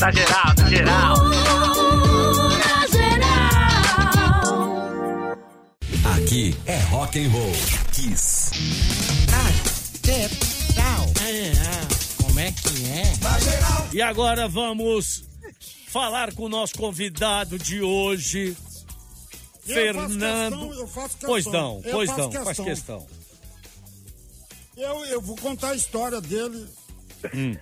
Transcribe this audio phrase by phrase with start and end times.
[0.00, 1.14] Tá geral, tá geral.
[6.16, 7.52] Aqui é rock and roll.
[7.92, 8.50] Kiss.
[12.22, 13.12] Como é que é?
[13.92, 15.24] E agora vamos
[15.88, 18.56] falar com o nosso convidado de hoje,
[19.68, 20.58] Eu faço Fernando.
[20.58, 21.28] questão, eu faço questão.
[21.28, 22.64] Pois não, Eu pois não, faz questão.
[22.64, 23.06] questão.
[24.76, 26.66] Eu, eu vou contar a história dele.
[27.34, 27.54] Hum.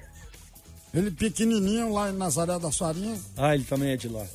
[0.92, 3.18] Ele pequenininho lá em Nazaré da Farinha.
[3.36, 4.26] Ah, ele também é de lá.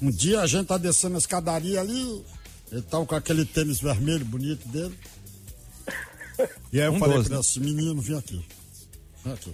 [0.00, 2.24] Um dia a gente tá descendo a escadaria ali.
[2.70, 4.98] Ele tava com aquele tênis vermelho bonito dele.
[6.72, 7.40] E aí eu Um falei doze, pra né?
[7.40, 8.44] esse menino, vem aqui.
[9.24, 9.50] Vem aqui.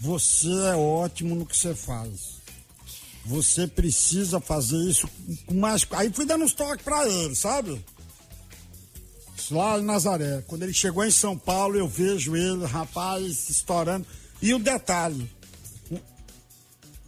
[0.00, 2.38] Você é ótimo no que você faz.
[3.24, 5.08] Você precisa fazer isso
[5.46, 5.86] com mais.
[5.90, 7.84] Aí fui dando uns toques pra ele, sabe?
[9.50, 10.42] Lá em Nazaré.
[10.46, 14.06] Quando ele chegou em São Paulo, eu vejo ele, rapaz, estourando.
[14.40, 15.28] E o detalhe: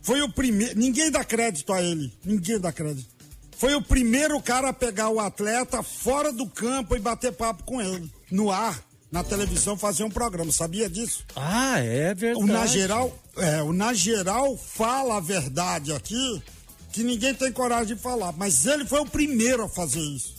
[0.02, 0.78] foi o primeiro.
[0.78, 2.12] Ninguém dá crédito a ele.
[2.24, 3.08] Ninguém dá crédito.
[3.56, 7.80] Foi o primeiro cara a pegar o atleta fora do campo e bater papo com
[7.80, 8.10] ele.
[8.30, 10.50] No ar, na televisão, fazer um programa.
[10.50, 11.24] Sabia disso?
[11.36, 12.42] Ah, é verdade.
[12.42, 16.42] O Na Geral, é, o Na Geral fala a verdade aqui
[16.90, 18.32] que ninguém tem coragem de falar.
[18.32, 20.34] Mas ele foi o primeiro a fazer isso.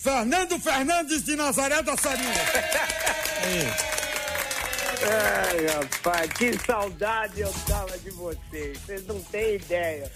[0.00, 2.28] Fernando Fernandes de Nazaré da Sarinha.
[5.02, 8.78] Ai, rapaz, que saudade eu tava de vocês.
[8.78, 10.10] Vocês não têm ideia.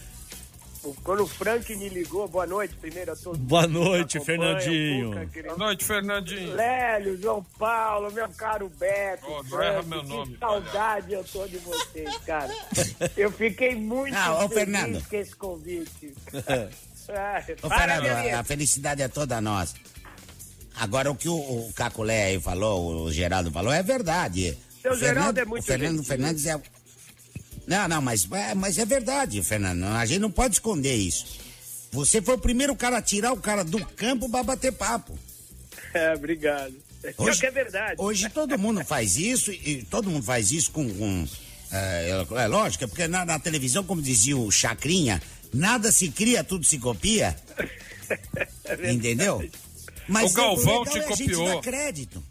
[1.02, 3.38] Quando o Frank me ligou, boa noite primeiro a todos.
[3.40, 5.10] Boa que noite, Fernandinho.
[5.28, 5.48] Querido.
[5.56, 6.54] Boa noite, Fernandinho.
[6.54, 9.26] Lélio, João Paulo, meu caro Beto.
[9.28, 12.54] Oh, Frank, meu que nome, saudade eu tô de vocês, cara.
[13.16, 15.08] Eu fiquei muito Ah, ô, feliz Fernando.
[15.08, 16.14] com esse convite.
[16.32, 19.74] Ah, Ô, para, Fernando, a felicidade é toda nossa.
[20.76, 24.56] Agora, o que o, o Caculé aí falou, o Geraldo falou, é verdade.
[24.88, 26.04] Seu O Geraldo é muito O Fernando gentil.
[26.04, 26.60] Fernandes é...
[27.66, 29.84] Não, não, mas, é, mas é verdade, Fernando.
[29.84, 31.26] A gente não pode esconder isso.
[31.92, 35.18] Você foi o primeiro cara a tirar o cara do campo pra bater papo.
[35.92, 36.74] É, obrigado.
[37.16, 37.94] Pior que é verdade.
[37.98, 40.88] Hoje todo mundo faz isso e todo mundo faz isso com.
[40.92, 41.26] com
[41.70, 45.22] é, é lógico, é porque na, na televisão, como dizia o Chacrinha,
[45.52, 47.36] nada se cria, tudo se copia.
[48.90, 49.48] Entendeu?
[50.08, 51.54] Mas O Galvão legal te é a gente copiou.
[51.54, 52.22] dar crédito.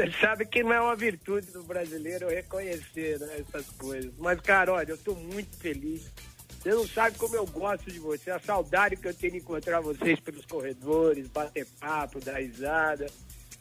[0.00, 4.10] Você sabe que não é uma virtude do brasileiro reconhecer né, essas coisas.
[4.18, 6.10] Mas, cara, olha, eu tô muito feliz.
[6.48, 9.80] Você não sabe como eu gosto de você, a saudade que eu tenho de encontrar
[9.80, 13.06] vocês pelos corredores, bater papo, dar risada.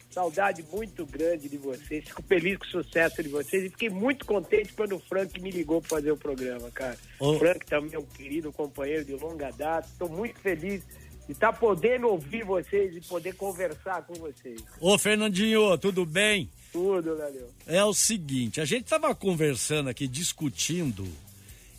[0.09, 2.05] Saudade muito grande de vocês.
[2.05, 5.51] Fico feliz com o sucesso de vocês e fiquei muito contente quando o Frank me
[5.51, 6.97] ligou para fazer o programa, cara.
[7.19, 9.87] O Frank também é um querido companheiro de longa data.
[9.87, 10.83] Estou muito feliz
[11.29, 14.63] de estar podendo ouvir vocês e poder conversar com vocês.
[14.81, 16.49] Ô, Fernandinho, tudo bem?
[16.73, 17.45] Tudo, Léo.
[17.67, 21.07] É o seguinte, a gente tava conversando aqui, discutindo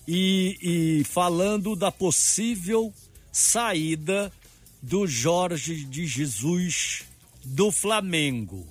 [0.07, 2.95] e, e falando da possível
[3.33, 4.33] saída
[4.81, 7.03] do Jorge de Jesus
[7.45, 8.65] do Flamengo.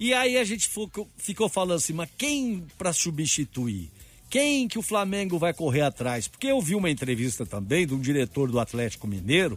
[0.00, 3.88] E aí a gente ficou, ficou falando assim, mas quem para substituir?
[4.28, 6.26] Quem que o Flamengo vai correr atrás?
[6.26, 9.56] Porque eu vi uma entrevista também do diretor do Atlético Mineiro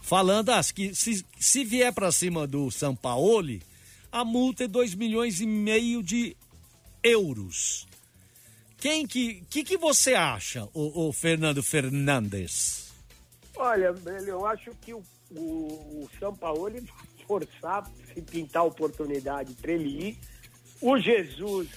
[0.00, 3.62] falando ah, que se, se vier para cima do Sampaoli,
[4.10, 6.36] a multa é 2 milhões e meio de
[7.02, 7.86] euros.
[8.78, 12.90] Quem que, que, que você acha, o, o Fernando Fernandes?
[13.56, 13.94] Olha,
[14.26, 16.82] eu acho que o, o, o vai
[17.26, 20.18] forçar, se pintar a oportunidade para ele ir.
[20.80, 21.68] O Jesus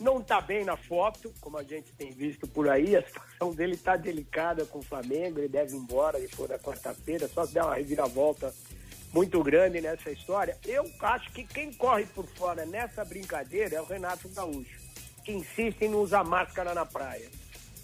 [0.00, 2.96] não está bem na foto, como a gente tem visto por aí.
[2.96, 5.38] A situação dele está delicada com o Flamengo.
[5.38, 8.54] Ele deve ir embora depois da quarta-feira, só se der uma reviravolta
[9.12, 10.56] muito grande nessa história.
[10.64, 14.78] Eu acho que quem corre por fora nessa brincadeira é o Renato Gaúcho,
[15.24, 17.28] que insiste em não usar máscara na praia.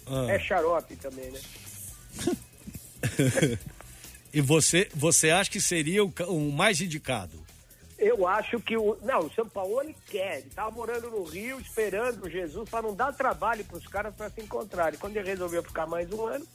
[0.05, 0.27] Ah.
[0.29, 1.39] É xarope também, né?
[4.35, 7.44] E você, você acha que seria o, o mais indicado?
[8.05, 8.95] Eu acho que o.
[9.01, 10.37] Não, o São Paulo ele quer.
[10.37, 14.13] Ele tava morando no Rio, esperando o Jesus para não dar trabalho para os caras
[14.13, 14.99] para se encontrarem.
[14.99, 16.45] Quando ele resolveu ficar mais um ano.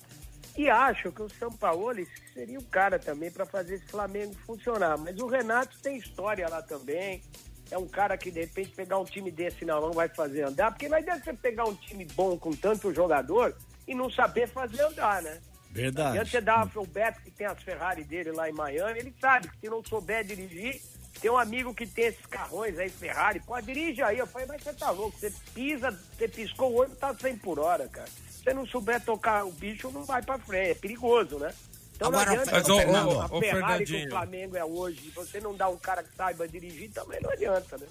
[0.56, 4.96] E acho que o São Paulo seria o cara também para fazer esse Flamengo funcionar.
[4.96, 7.20] Mas o Renato tem história lá também.
[7.68, 10.70] É um cara que, de repente, pegar um time desse na mão vai fazer andar.
[10.70, 13.56] Porque não adianta você pegar um time bom com tanto jogador
[13.88, 15.40] e não saber fazer andar, né?
[15.70, 16.18] Verdade.
[16.18, 19.48] Adianta você dar o Beto que tem as Ferrari dele lá em Miami, ele sabe
[19.48, 20.80] que se não souber dirigir,
[21.20, 24.18] tem um amigo que tem esses carrões aí, Ferrari, pô, dirige aí.
[24.18, 27.58] Eu falei, mas você tá louco, você pisa, você piscou o olho, tá 100 por
[27.58, 28.08] hora, cara.
[28.30, 31.52] Se você não souber tocar o bicho, não vai pra frente, é perigoso, né?
[31.94, 35.10] Então Agora, não adianta mas, ô, a ô, Ferrari que o Flamengo é hoje, se
[35.10, 37.86] você não dá um cara que saiba dirigir, também não adianta, né?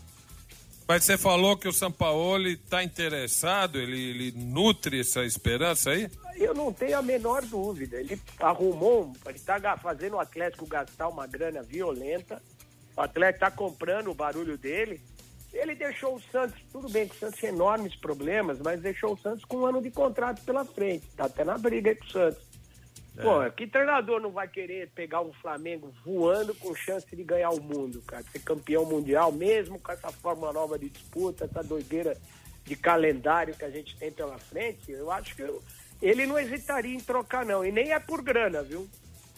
[0.88, 6.10] Mas você falou que o Sampaoli está interessado, ele, ele nutre essa esperança aí?
[6.36, 7.98] Eu não tenho a menor dúvida.
[7.98, 12.42] Ele arrumou, ele está fazendo o Atlético gastar uma grana violenta.
[13.00, 15.00] O Atlético está comprando o barulho dele.
[15.54, 19.18] Ele deixou o Santos, tudo bem que o Santos tem enormes problemas, mas deixou o
[19.18, 21.08] Santos com um ano de contrato pela frente.
[21.08, 22.44] Está até na briga aí com o Santos.
[23.22, 27.62] Pô, que treinador não vai querer pegar um Flamengo voando com chance de ganhar o
[27.62, 28.24] mundo, cara?
[28.34, 32.18] Ser campeão mundial, mesmo com essa forma nova de disputa, essa doideira
[32.66, 35.64] de calendário que a gente tem pela frente, eu acho que eu-
[36.02, 37.66] ele não hesitaria em trocar, não.
[37.66, 38.88] E nem é por grana, viu?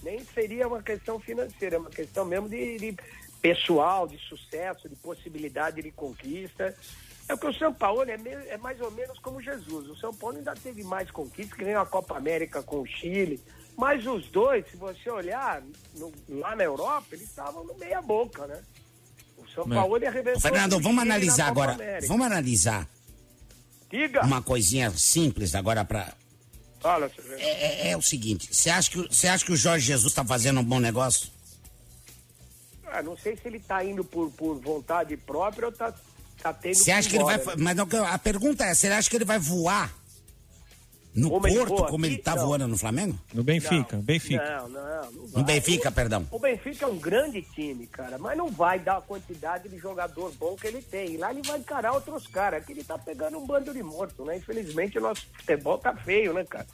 [0.04, 2.98] Nem seria uma questão financeira, é uma questão mesmo de, de
[3.42, 6.76] pessoal, de sucesso, de possibilidade de conquista.
[7.30, 9.88] É que o São Paulo é, me- é mais ou menos como Jesus.
[9.90, 13.40] O São Paulo ainda teve mais conquistas, que nem a Copa América com o Chile.
[13.78, 15.62] Mas os dois, se você olhar
[15.96, 18.62] no- lá na Europa, eles estavam no meia boca, né?
[19.38, 19.76] O São É.
[19.76, 20.38] Paulo arrebentou.
[20.38, 21.74] Ô, Fernando, vamos analisar agora.
[21.74, 22.08] América.
[22.08, 22.88] Vamos analisar
[23.90, 24.26] Diga.
[24.26, 26.14] uma coisinha simples agora para
[26.82, 29.86] Fala, é, é- é o seguinte, você acha que o- você acha que o Jorge
[29.86, 31.30] Jesus está fazendo um bom negócio?
[32.92, 35.94] Ah, não sei se ele tá indo por, por vontade própria ou tá,
[36.42, 37.38] tá tendo Você acha que ele vai.
[37.38, 37.44] né?
[37.58, 39.94] Mas não, a pergunta é: você acha que ele vai voar
[41.14, 42.46] no Como ele Porto voa como ele tá Não.
[42.48, 43.20] voando no Flamengo?
[43.34, 44.60] No Benfica, Não, Benfica.
[44.60, 45.44] Não, não, não No.
[45.44, 46.26] Benfica, perdão.
[46.32, 50.32] O Benfica é um grande time, cara, mas não vai dar a quantidade de jogador
[50.40, 51.18] bom que ele tem.
[51.18, 52.62] Lá ele vai encarar outros caras.
[52.64, 54.38] Aqui ele tá pegando um bando de morto, né?
[54.38, 56.66] Infelizmente o nosso futebol tá feio, né, cara?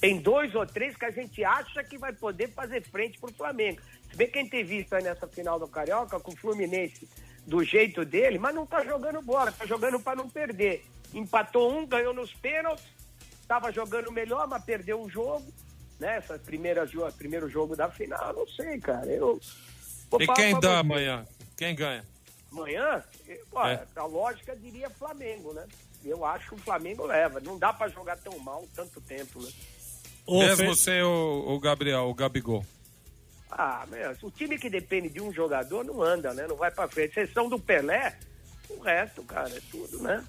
[0.00, 3.80] Tem dois ou três que a gente acha que vai poder fazer frente pro Flamengo.
[4.12, 7.08] Se bem quem tem visto aí nessa final do Carioca com o Fluminense
[7.46, 10.84] do jeito dele, mas não tá jogando bola, tá jogando para não perder.
[11.14, 12.84] Empatou um, ganhou nos pênaltis,
[13.48, 15.50] tava jogando melhor, mas perdeu o jogo,
[15.98, 16.18] né?
[16.18, 16.86] Essa primeira
[17.16, 19.06] primeiro jogo da final, não sei, cara.
[19.06, 19.40] Eu
[20.20, 20.80] E quem dá você.
[20.80, 21.26] amanhã?
[21.56, 22.04] Quem ganha?
[22.52, 23.02] Amanhã,
[23.50, 23.98] olha, É.
[23.98, 25.66] a lógica diria Flamengo, né?
[26.04, 27.40] Eu acho que o Flamengo leva.
[27.40, 29.48] Não dá pra jogar tão mal tanto tempo, né?
[30.28, 32.62] Mesmo sem o, o Gabriel, o Gabigol.
[33.54, 36.46] Ah, meu, o time que depende de um jogador não anda, né?
[36.46, 37.18] Não vai pra frente.
[37.20, 38.16] Exceção do Pelé,
[38.70, 40.24] o resto, cara, é tudo, né?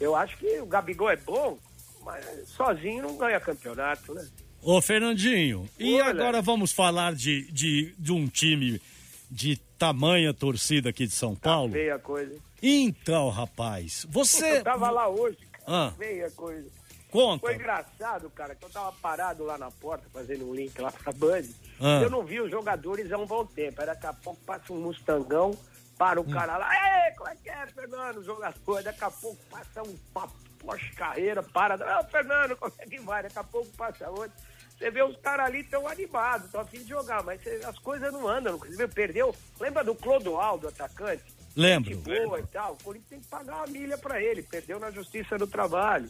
[0.00, 1.58] Eu acho que o Gabigol é bom,
[2.04, 4.26] mas sozinho não ganha campeonato, né?
[4.62, 8.80] Ô, Fernandinho, e agora vamos falar de, de, de um time
[9.28, 11.72] de tamanha torcida aqui de São Paulo?
[11.72, 12.36] Feia a coisa.
[12.62, 14.58] Então, rapaz, você.
[14.58, 15.64] Eu tava lá hoje, cara.
[15.66, 15.92] Ah.
[15.98, 16.68] Feia coisa.
[17.10, 17.40] Conta.
[17.40, 21.12] Foi engraçado, cara, que eu tava parado lá na porta fazendo um link lá pra
[21.12, 21.44] Band.
[21.80, 22.00] Ah.
[22.02, 23.80] Eu não vi os jogadores há um bom tempo.
[23.80, 25.56] Aí daqui a pouco passa um Mustangão,
[25.96, 26.30] para o Hum.
[26.30, 26.70] cara lá.
[27.08, 28.22] Ei, como é que é, Fernando?
[28.22, 28.82] Jogador.
[28.84, 30.28] Daqui a pouco passa um uma
[30.60, 31.74] Porsche Carreira, para.
[31.74, 33.22] Ah, Fernando, como é que vai?
[33.22, 34.32] Daqui a pouco passa outro.
[34.76, 37.78] Você vê os caras ali tão animados, estão a fim de jogar, mas cê- as
[37.80, 38.56] coisas não andam.
[38.58, 39.34] Você viu, perdeu.
[39.60, 41.24] Lembra do Clodoaldo, atacante?
[41.56, 41.92] Lembro.
[41.94, 42.74] Gente boa e tal.
[42.74, 44.42] O Corinthians tem que pagar uma milha pra ele.
[44.42, 46.08] Perdeu na Justiça do Trabalho.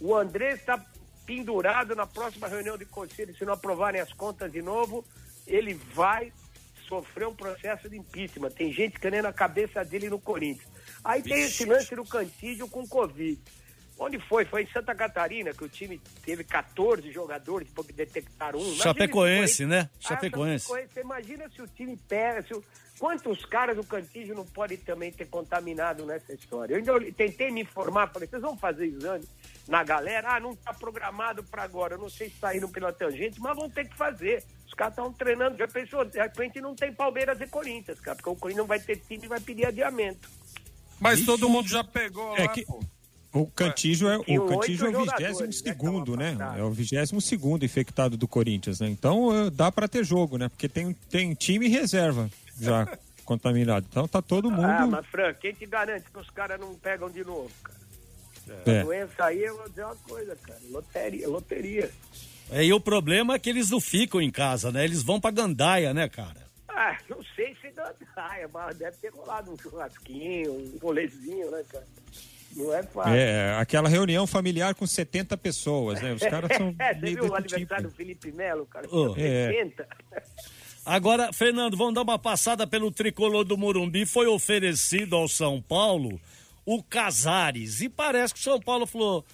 [0.00, 0.84] O André está
[1.28, 3.36] pendurado na próxima reunião de conselho.
[3.36, 5.04] Se não aprovarem as contas de novo,
[5.46, 6.32] ele vai
[6.88, 8.48] sofrer um processo de impeachment.
[8.52, 10.66] Tem gente querendo a cabeça dele no Corinthians.
[11.04, 13.38] Aí tem esse lance do Cantígio com Covid.
[13.98, 14.46] Onde foi?
[14.46, 18.74] Foi em Santa Catarina que o time teve 14 jogadores porque detectaram um.
[18.76, 19.90] Chapecoense, né?
[19.92, 20.66] Ah, Chapecoense.
[20.68, 21.94] Você imagina se o time
[22.54, 22.64] o-
[22.98, 26.74] quantos caras o Cantígio não pode também ter contaminado nessa história?
[26.74, 29.24] Eu ainda tentei me informar, falei, vocês vão fazer exame
[29.68, 30.34] na galera?
[30.34, 33.54] Ah, não está programado para agora, eu não sei se está indo pela tangente, mas
[33.54, 34.42] vão ter que fazer.
[34.66, 38.30] Os caras estão treinando, já pensou, de repente não tem Palmeiras e Corinthians, cara, porque
[38.30, 40.28] o Corinthians não vai ter time e vai pedir adiamento.
[40.98, 42.82] Mas todo mundo já pegou É lá, que- pô.
[43.30, 46.36] O Cantígio é, o Cantígio é o oito jogadores, vigésimo né, segundo, que né?
[46.58, 48.88] É o vigésimo segundo infectado do Corinthians, né?
[48.88, 50.48] Então eh, dá pra ter jogo, né?
[50.48, 52.86] Porque tem, tem time e reserva já
[53.26, 53.86] contaminado.
[53.88, 54.64] Então tá todo mundo.
[54.64, 57.78] Ah, mas Fran, quem te garante que os caras não pegam de novo, cara?
[58.66, 58.80] É.
[58.80, 61.90] A doença aí, eu vou dizer uma coisa, cara, loteria, loteria.
[62.50, 64.84] É, e o problema é que eles não ficam em casa, né?
[64.84, 66.48] Eles vão pra Gandaia, né, cara?
[66.68, 67.68] Ah, não sei se
[68.18, 71.86] praia, mas deve ter rolado um churrasquinho, um rolezinho, né, cara?
[72.56, 73.14] Não é fácil.
[73.14, 76.12] É, aquela reunião familiar com 70 pessoas, né?
[76.14, 77.82] Os caras são É, você viu o desse aniversário tipo.
[77.82, 78.88] do Felipe Melo, cara?
[78.90, 79.14] Oh.
[79.16, 79.52] É.
[79.52, 79.88] 70.
[80.84, 84.06] Agora, Fernando, vamos dar uma passada pelo tricolor do Morumbi.
[84.06, 86.18] Foi oferecido ao São Paulo
[86.68, 87.80] o Casares.
[87.80, 89.24] E parece que o São Paulo falou: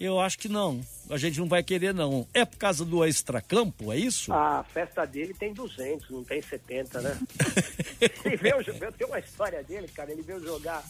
[0.00, 0.80] eu acho que não.
[1.08, 2.26] A gente não vai querer, não.
[2.34, 4.32] É por causa do extracampo, é isso?
[4.32, 7.18] A festa dele tem 200, não tem 70, né?
[8.24, 10.10] ele veio, eu tenho uma história dele, cara.
[10.10, 10.82] Ele veio jogar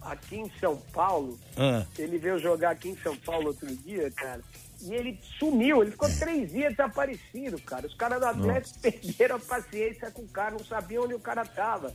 [0.00, 1.38] aqui em São Paulo.
[1.54, 1.84] Ah.
[1.98, 4.40] Ele veio jogar aqui em São Paulo outro dia, cara.
[4.80, 7.86] E ele sumiu, ele ficou três dias desaparecido, cara.
[7.86, 11.44] Os caras do Atlético perderam a paciência com o cara, não sabiam onde o cara
[11.44, 11.94] tava.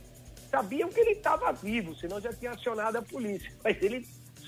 [0.50, 3.52] Sabiam que ele estava vivo, senão já tinha acionado a polícia.
[3.64, 4.06] Mas ele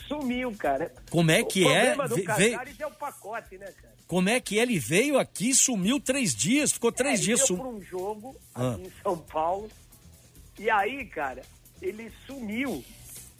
[0.09, 0.93] sumiu, cara.
[1.11, 1.95] Como é que o é?
[2.09, 3.95] do Ve- Casares é o pacote, né, cara?
[4.07, 7.65] Como é que ele veio aqui, sumiu três dias, ficou três É, ele dias sumiu.
[7.65, 8.73] por um jogo Ah.
[8.73, 9.71] aqui em São Paulo.
[10.59, 11.43] E aí, cara,
[11.81, 12.85] ele sumiu.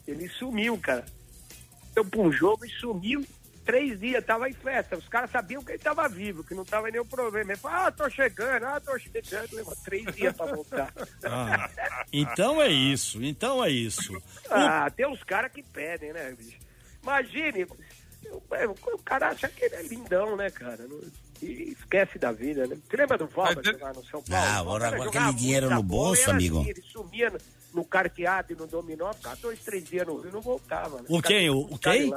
[0.07, 1.05] Ele sumiu, cara.
[1.93, 3.25] Deu por um jogo e sumiu.
[3.63, 4.97] Três dias, tava em festa.
[4.97, 7.51] Os caras sabiam que ele tava vivo, que não tava nenhum problema.
[7.51, 9.53] Ele falou, ah, tô chegando, ah, tô chegando.
[9.53, 10.91] Levou três dias pra voltar.
[11.23, 11.69] Ah,
[12.11, 14.21] então é isso, então é isso.
[14.49, 16.57] Ah, tem uns caras que pedem, né, bicho?
[17.03, 18.41] Imagine, o,
[18.95, 20.85] o cara acha que ele é lindão, né, cara?
[20.87, 20.99] Não-
[21.41, 22.77] E esquece da vida, né?
[22.89, 24.45] Você lembra do Valber de- jogar no São Paulo?
[24.47, 26.59] Ah, O agora com aquele dinheiro no bolso, amigo.
[26.61, 27.37] assim, ele sumia no,
[27.73, 30.97] no carteado e no dominó, ficava dois, três dias no Rio e não voltava.
[30.97, 31.05] Né?
[31.09, 31.49] O quem?
[31.49, 32.11] O- o quem?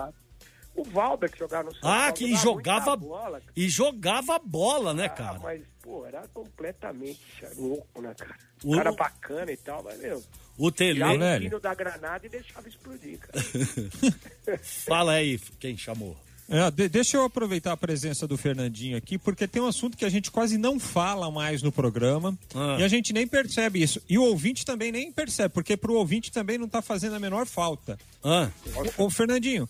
[0.76, 2.12] O Valber que jogava no São Ah, Paulo.
[2.14, 3.52] que jogava bola, cara.
[3.54, 5.38] e jogava bola, né, Ah, cara?
[5.38, 7.20] mas, pô, era completamente
[7.56, 8.36] louco, né, cara?
[8.64, 10.22] O- Cara bacana e tal, mas, meu,
[10.58, 11.42] O Tele, o velho.
[11.44, 13.38] tiro da granada e deixava explodir, cara.
[14.62, 16.16] fala aí quem chamou.
[16.46, 20.04] É, de- deixa eu aproveitar a presença do Fernandinho aqui, porque tem um assunto que
[20.04, 22.76] a gente quase não fala mais no programa Ah.
[22.78, 24.00] e a gente nem percebe isso.
[24.08, 27.46] E o ouvinte também nem percebe, porque pro ouvinte também não tá fazendo a menor
[27.46, 27.98] falta.
[28.22, 28.50] Ah,
[28.98, 29.66] Ô, ô, Fernandinho,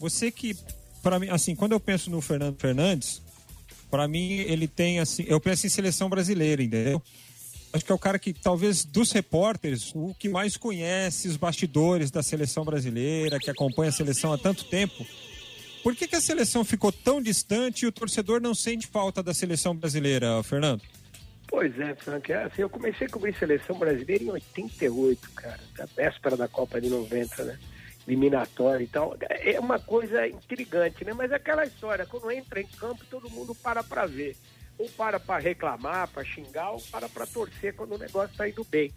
[0.00, 0.56] você que,
[1.02, 3.20] para mim, assim, quando eu penso no Fernando Fernandes,
[3.90, 7.02] para mim ele tem, assim, eu penso em seleção brasileira, entendeu?
[7.72, 12.10] Acho que é o cara que, talvez, dos repórteres, o que mais conhece os bastidores
[12.10, 15.06] da seleção brasileira, que acompanha a seleção há tanto tempo.
[15.82, 19.32] Por que, que a seleção ficou tão distante e o torcedor não sente falta da
[19.32, 20.82] seleção brasileira, Fernando?
[21.46, 22.32] Pois é, Frank.
[22.32, 25.60] é Assim, eu comecei a cobrir seleção brasileira em 88, cara.
[25.76, 27.58] Da véspera da Copa de 90, né?
[28.06, 29.16] Eliminatória e tal.
[29.20, 31.12] É uma coisa intrigante, né?
[31.12, 34.36] Mas é aquela história, quando entra em campo, todo mundo para para ver.
[34.78, 38.64] Ou para para reclamar, para xingar, ou para para torcer quando o negócio está indo
[38.64, 38.92] bem.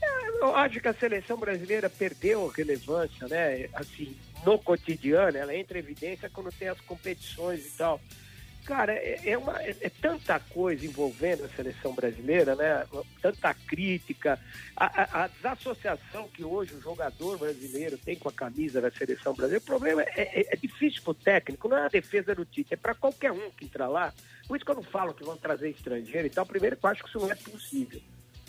[0.00, 3.68] É, Eu acho que a seleção brasileira perdeu relevância, né?
[3.74, 8.00] Assim, no cotidiano, ela entra em evidência quando tem as competições e tal.
[8.68, 12.86] Cara, é, é uma, é, é tanta coisa envolvendo a seleção brasileira, né?
[13.22, 14.38] Tanta crítica,
[14.76, 19.32] a, a- a desassociação que hoje o jogador brasileiro tem com a camisa da seleção
[19.32, 19.62] brasileira.
[19.62, 22.76] O problema é, é, é difícil pro técnico, não é a defesa do Tite, é
[22.76, 24.12] para qualquer um que entrar lá.
[24.46, 26.44] Por isso que eu não falo que vão trazer estrangeiro e tal.
[26.44, 28.02] Primeiro, eu acho que isso não é possível.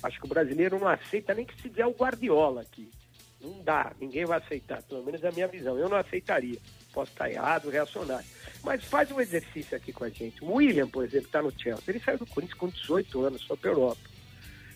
[0.04, 2.92] Acho que o brasileiro não aceita nem que se vier o Guardiola aqui.
[3.40, 5.78] Não dá, ninguém vai aceitar, pelo menos é a minha visão.
[5.80, 6.58] Eu não aceitaria.
[6.92, 8.26] Posso estar errado, reacionário.
[8.64, 10.44] Mas faz um exercício aqui com a gente.
[10.44, 11.84] O William, por exemplo, está no Chelsea.
[11.88, 14.10] Ele saiu do Corinthians com 18 anos, foi para Europa.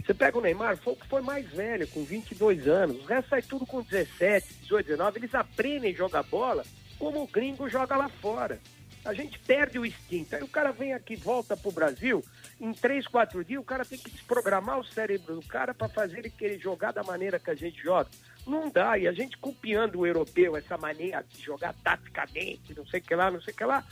[0.05, 2.97] Você pega o Neymar, foi o que foi mais velho, com 22 anos.
[3.03, 5.19] O resto sai tudo com 17, 18, 19.
[5.19, 6.65] Eles aprendem a jogar bola
[6.99, 8.59] como o gringo joga lá fora.
[9.05, 10.35] A gente perde o instinto.
[10.35, 12.23] Aí o cara vem aqui, volta pro Brasil,
[12.59, 16.19] em três, quatro dias, o cara tem que desprogramar o cérebro do cara para fazer
[16.19, 18.09] ele querer jogar da maneira que a gente joga.
[18.45, 18.97] Não dá.
[18.97, 23.15] E a gente copiando o europeu, essa maneira de jogar taticamente, não sei o que
[23.15, 23.83] lá, não sei o que lá,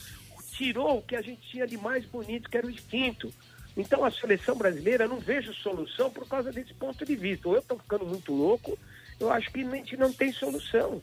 [0.58, 3.34] tirou o que a gente tinha de mais bonito, que era o instinto.
[3.77, 7.48] Então a seleção brasileira, não vejo solução por causa desse ponto de vista.
[7.48, 8.77] Ou eu estou ficando muito louco,
[9.20, 11.01] eu acho que a gente não tem solução.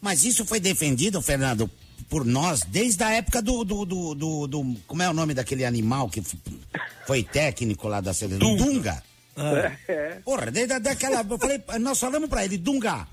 [0.00, 1.70] Mas isso foi defendido, Fernando,
[2.08, 5.64] por nós desde a época do, do, do, do- do- Como é o nome daquele
[5.64, 6.22] animal que
[7.06, 8.56] foi técnico lá da seleção?
[8.56, 9.02] Dunga.
[9.36, 10.20] É.
[10.24, 11.20] Porra, desde a- daquela.
[11.28, 13.06] Eu falei, nós falamos pra ele, Dunga,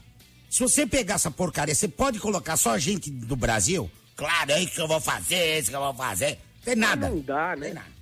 [0.50, 3.90] se você pegar essa porcaria, você pode colocar só gente do Brasil?
[4.16, 6.40] Claro, é isso que eu vou fazer, é isso que eu vou fazer.
[6.64, 7.08] Tem nada.
[7.08, 7.74] Mas não dá, Tem né?
[7.74, 7.94] nada.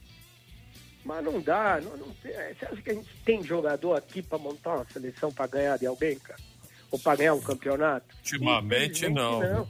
[1.04, 1.82] Mas não dá.
[1.82, 4.88] Não, não tem- é, você acha que a gente tem jogador aqui para montar uma
[4.94, 6.40] seleção para ganhar de alguém, cara?
[6.92, 8.06] Ou para ganhar um campeonato?
[8.18, 9.10] Ultimamente, Infelizmente,
[9.50, 9.68] não.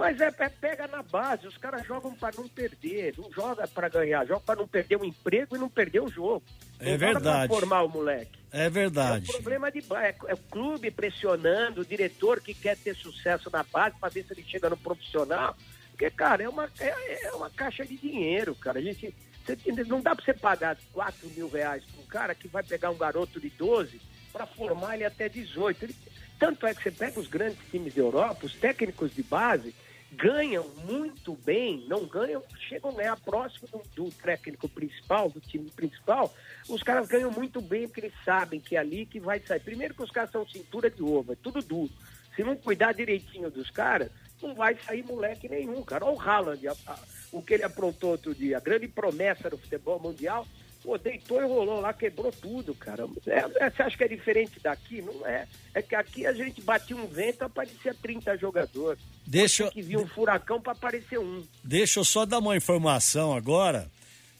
[0.00, 3.86] Mas é, é- pega na base, os caras jogam para não perder, não joga para
[3.90, 6.42] ganhar, joga para não perder o emprego e não perder o jogo.
[6.78, 7.48] É Não verdade.
[7.48, 8.38] Pra formar o moleque.
[8.50, 9.28] é É verdade.
[9.28, 13.62] o problema de é, é o clube pressionando, o diretor que quer ter sucesso na
[13.62, 15.54] base para ver se ele chega no profissional.
[15.90, 18.78] Porque, cara, é uma, é, é uma caixa de dinheiro, cara.
[18.78, 19.14] A gente,
[19.44, 22.88] você não dá para você pagar 4 mil reais para um cara que vai pegar
[22.90, 24.00] um garoto de 12
[24.32, 25.84] para formar ele até 18.
[25.84, 25.96] Ele-
[26.38, 29.74] tanto é que você pega os grandes times da Europa, os técnicos de base
[30.12, 35.70] ganham muito bem, não ganham, chegam a ganhar próximo do, do técnico principal, do time
[35.70, 36.34] principal,
[36.68, 39.60] os caras ganham muito bem porque eles sabem que é ali que vai sair.
[39.60, 41.90] Primeiro que os caras são cintura de ovo, é tudo duro.
[42.34, 44.10] Se não cuidar direitinho dos caras,
[44.42, 46.04] não vai sair moleque nenhum, cara.
[46.06, 46.98] Olha o Haaland, a- a-
[47.32, 50.46] o que ele aprontou outro dia, a grande promessa do futebol mundial,
[50.82, 53.06] pô, deitou e rolou lá, quebrou tudo, cara.
[53.26, 55.02] É- é- você acha que é diferente daqui?
[55.02, 55.46] Não é.
[55.74, 59.02] É que aqui a gente batia um vento, aparecia 30 jogadores.
[59.26, 61.44] Deixa, Que via um furacão para aparecer um.
[61.62, 63.90] deixa eu só dar uma informação agora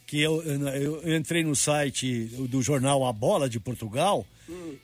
[0.06, 4.26] que eu, eu, eu entrei no site do jornal A Bola de Portugal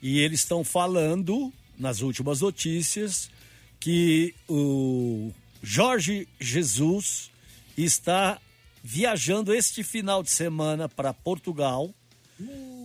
[0.01, 3.29] e eles estão falando nas últimas notícias
[3.81, 7.29] que o Jorge Jesus
[7.77, 8.41] está
[8.87, 11.93] viajando este final de semana para Portugal,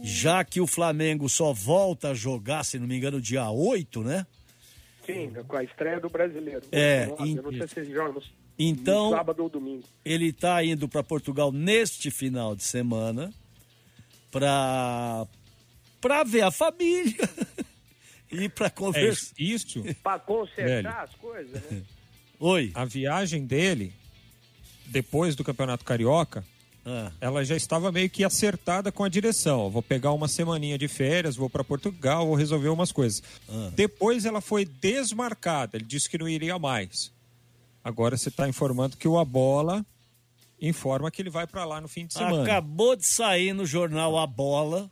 [0.04, 4.26] já que o Flamengo só volta a jogar, se não me engano, dia 8, né?
[5.06, 6.62] Sim, com a estreia do brasileiro.
[6.72, 8.24] É, eu não, eu não sei se no,
[8.58, 9.84] Então, no sábado ou domingo.
[10.04, 13.32] ele está indo para Portugal neste final de semana
[14.32, 15.28] para
[16.00, 17.14] para ver a família
[18.32, 19.34] e para É conversar.
[19.38, 19.84] isso.
[20.02, 20.90] Para consertar Velho.
[20.90, 21.84] as coisas, né?
[22.40, 22.72] Oi.
[22.74, 23.94] A viagem dele,
[24.92, 26.44] depois do Campeonato Carioca,
[26.86, 29.70] Ah, ela já estava meio que acertada com a direção.
[29.70, 33.22] Vou pegar uma semaninha de férias, vou para Portugal, vou resolver umas coisas.
[33.76, 35.78] Depois ela foi desmarcada.
[35.78, 37.12] Ele disse que não iria mais.
[37.84, 39.86] Agora você está informando que o Abola
[40.60, 42.44] informa que ele vai para lá no fim de semana.
[42.44, 44.90] acabou de sair no jornal A Bola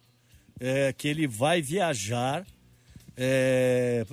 [0.60, 2.46] é, que ele vai viajar
[3.18, 4.06] é,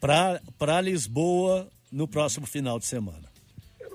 [0.00, 3.31] para Lisboa no próximo final de semana.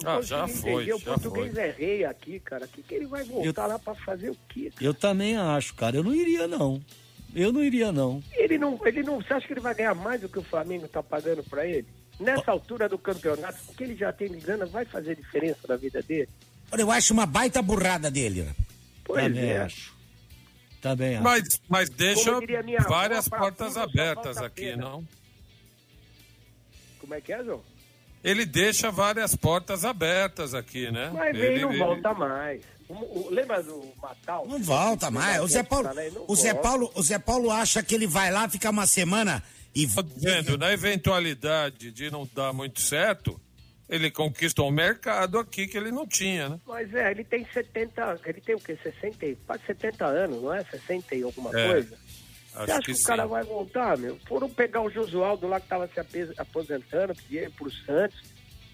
[0.04, 1.64] Não Ah, já foi, entender, O já português foi.
[1.64, 2.66] é rei aqui, cara.
[2.66, 4.72] O que, que ele vai voltar lá para fazer o quê?
[4.80, 5.96] Eu também acho, cara.
[5.98, 6.82] Eu não iria, não.
[7.36, 8.24] Eu não iria, não.
[8.34, 9.22] Ele não, ele não.
[9.22, 11.88] Você acha que ele vai ganhar mais do que o Flamengo tá pagando para ele?
[12.20, 15.76] Nessa altura do campeonato, o que ele já tem de grana vai fazer diferença na
[15.76, 16.30] vida dele?
[16.76, 18.48] Eu acho uma baita burrada dele.
[19.04, 19.58] Pois também é.
[19.60, 19.96] acho.
[20.82, 21.24] Também acho.
[21.24, 22.42] Mas, mas deixa avó,
[22.90, 24.84] várias portas abertas aqui, pena.
[24.84, 25.08] não?
[27.00, 27.62] Como é que é, João?
[28.24, 31.12] Ele deixa várias portas abertas aqui, né?
[31.14, 32.62] Mas ele, vem não ele- volta mais.
[32.90, 34.48] O- o- lembra do Matal?
[34.48, 35.42] Não volta mais.
[35.42, 36.54] O Zé Paulo, Não o Zé.
[36.54, 39.44] Paulo, o Zé Paulo acha que ele vai lá ficar uma semana
[39.76, 43.40] e Vendo, na eventualidade de não dar muito certo,
[43.90, 46.60] ele conquistou um mercado aqui que ele não tinha, né?
[46.66, 48.78] Mas é, ele tem 70, ele tem o quê?
[48.82, 50.64] 60, e- quase 70 anos, não é?
[50.66, 51.98] 60 e alguma É, coisa?
[52.66, 54.18] Você acha que que, o cara vai voltar, meu?
[54.28, 56.00] Foram pegar o Josualdo lá que tava se
[56.38, 58.20] aposentando, pedir ele pro Santos.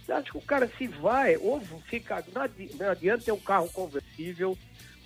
[0.06, 2.24] Você acha que o cara se vai, ou fica.
[2.34, 4.58] Não adi- não adianta ter um carro conversível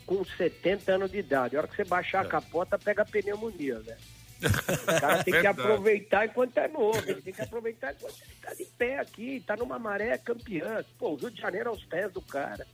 [0.06, 1.56] com 70 anos de idade.
[1.56, 2.28] A hora que você baixar É.
[2.28, 3.98] a capota, pega pneumonia, né?
[4.84, 8.54] O cara tem que aproveitar enquanto é novo, ele tem que aproveitar enquanto ele tá
[8.54, 10.84] de pé aqui, tá numa maré campeã.
[10.98, 12.66] Pô, o Rio de Janeiro aos pés do cara.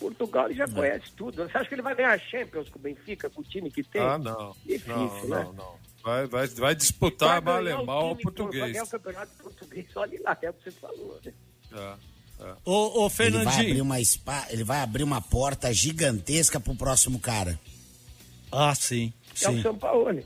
[0.00, 1.44] Portugal ele já conhece tudo.
[1.44, 3.82] Você acha que ele vai ganhar a Champions com o Benfica, com o time que
[3.82, 4.00] tem?
[4.00, 4.56] Ah, não.
[4.64, 5.44] Difícil, não, né?
[5.44, 5.74] não, não.
[6.02, 8.72] Vai, vai, vai disputar Vai ganhar alemão ou todo, Vai português.
[8.72, 11.20] ganhar o campeonato português, olha lá, é o que você falou.
[11.22, 11.32] Né?
[11.72, 12.54] É, é.
[12.64, 13.84] Ô, ô ele vai abrir Fernandinho.
[13.84, 17.60] uma spa, ele vai abrir uma porta gigantesca pro próximo cara.
[18.50, 19.12] Ah, sim.
[19.42, 19.62] É o sim.
[19.62, 20.24] São Paulo.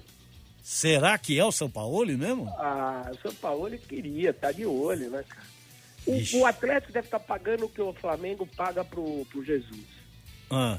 [0.63, 2.49] Será que é o São Paulo mesmo?
[2.57, 5.54] Ah, o São Paulo queria, tá de olho, né, cara?
[6.07, 9.87] O, o Atlético deve estar pagando o que o Flamengo paga pro, pro Jesus.
[10.51, 10.79] Ah,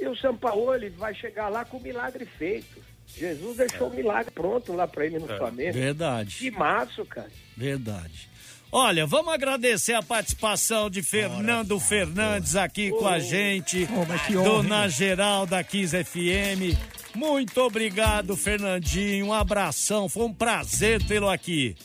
[0.00, 2.82] E o São Paulo ele vai chegar lá com o milagre feito.
[3.06, 5.72] Jesus deixou o milagre pronto lá pra ele no Flamengo.
[5.74, 6.36] verdade.
[6.38, 7.30] Que maço, cara.
[7.56, 8.28] Verdade.
[8.72, 14.32] Olha, vamos agradecer a participação de Fernando Fernandes aqui com a gente, Oh, mas que
[14.32, 14.68] do honra, hein?
[14.68, 16.76] Na Geral da Kiss FM.
[17.14, 19.26] Muito obrigado, Fernandinho.
[19.26, 21.76] Um abração, foi um prazer tê-lo aqui.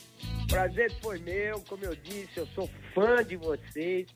[0.50, 4.08] Prazer foi meu, como eu disse, eu sou fã de vocês.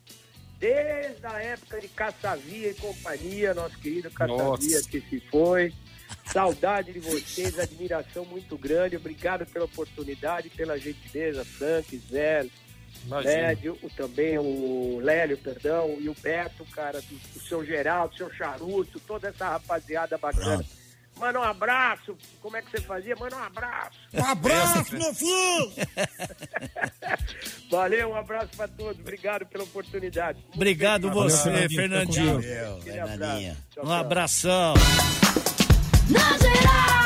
[0.59, 4.89] Desde a época de Caçavia e companhia, nosso querido Caçavia Nossa.
[4.89, 5.73] que se foi.
[6.31, 8.97] Saudade de vocês, admiração muito grande.
[8.97, 12.45] Obrigado pela oportunidade, pela gentileza, Frank, Zé.
[13.07, 18.33] Lédio, o, também o Lélio, perdão, e o Beto, cara, do, do seu Geraldo, seu
[18.33, 20.65] Charuto, toda essa rapaziada bacana.
[21.19, 22.17] Manda um abraço.
[22.41, 23.15] Como é que você fazia?
[23.15, 23.97] Manda um abraço.
[24.13, 25.71] Um abraço, meu filho!
[27.71, 28.99] Valeu, um abraço pra todos.
[28.99, 30.39] Obrigado pela oportunidade.
[30.39, 31.15] Muito Obrigado feliz.
[31.15, 32.81] você, Fernandinho, Fernandinho.
[32.83, 33.57] Fernandinha.
[33.73, 34.73] Tchau, Um abração.
[36.09, 37.04] Na geral